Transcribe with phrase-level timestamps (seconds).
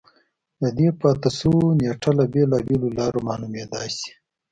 [0.61, 4.11] د دې پاتې شونو نېټه له بېلابېلو لارو معلومېدای شي